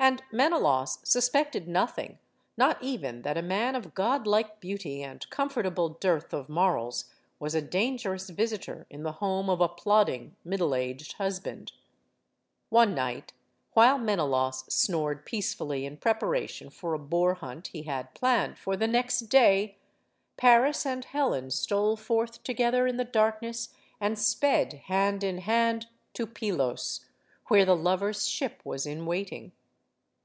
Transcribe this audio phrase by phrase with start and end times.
[0.00, 2.20] And Menelaus suspected nothing,
[2.56, 7.60] not even that a man of godlike beauty and comfortable dearth of morals was a
[7.60, 11.72] dangerous visitor in the home of a plodding, middleaged husband.
[12.70, 13.32] 72 STORIES OF THE SUPER WOMEN One night
[13.72, 18.86] while Menelaus snored peacefully in preparation for a boar hunt he had planned for the
[18.88, 19.78] next day
[20.36, 26.24] Paris and Helen stole forth together in the darkness and sped, hand in hand, to
[26.24, 27.04] Pylos,
[27.48, 29.50] where the lover's ship was in waiting.